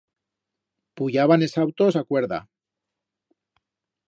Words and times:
Puyaban 0.95 1.43
es 1.43 1.59
autos 1.59 1.95
a 1.95 2.03
cuerda. 2.03 2.49